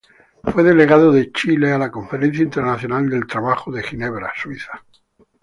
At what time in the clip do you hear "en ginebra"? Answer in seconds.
3.77-4.33